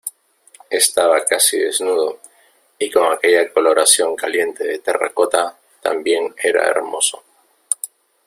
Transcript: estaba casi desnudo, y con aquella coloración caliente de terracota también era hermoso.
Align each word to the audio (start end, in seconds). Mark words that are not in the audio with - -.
estaba 0.71 1.23
casi 1.25 1.59
desnudo, 1.59 2.19
y 2.79 2.89
con 2.89 3.13
aquella 3.13 3.53
coloración 3.53 4.15
caliente 4.15 4.63
de 4.63 4.79
terracota 4.79 5.55
también 5.79 6.33
era 6.41 6.67
hermoso. 6.67 7.23